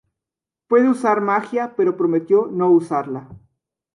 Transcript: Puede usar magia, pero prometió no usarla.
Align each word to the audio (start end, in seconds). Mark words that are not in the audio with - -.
Puede 0.67 0.89
usar 0.89 1.21
magia, 1.21 1.75
pero 1.77 1.95
prometió 1.95 2.47
no 2.51 2.71
usarla. 2.71 3.29